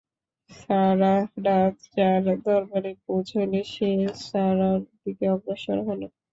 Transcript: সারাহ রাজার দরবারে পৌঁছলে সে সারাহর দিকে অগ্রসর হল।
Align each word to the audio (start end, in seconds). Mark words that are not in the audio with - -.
সারাহ 0.49 1.19
রাজার 1.45 2.23
দরবারে 2.45 2.91
পৌঁছলে 3.05 3.59
সে 3.73 3.89
সারাহর 4.23 4.81
দিকে 5.01 5.25
অগ্রসর 5.35 5.77
হল। 5.87 6.01